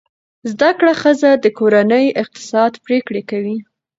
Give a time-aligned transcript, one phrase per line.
[0.51, 3.57] زده کړه ښځه د کورنۍ اقتصادي پریکړې کوي.